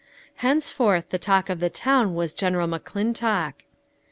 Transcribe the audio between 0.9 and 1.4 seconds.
the